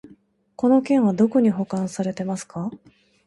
[0.55, 2.71] この件はどこに保管されてますか？